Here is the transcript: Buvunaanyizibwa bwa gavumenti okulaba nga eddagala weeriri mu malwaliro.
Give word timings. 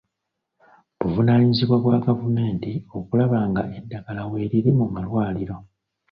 Buvunaanyizibwa 0.99 1.75
bwa 1.83 1.97
gavumenti 2.05 2.71
okulaba 2.97 3.37
nga 3.49 3.63
eddagala 3.77 4.21
weeriri 4.31 4.71
mu 4.79 4.85
malwaliro. 4.93 5.57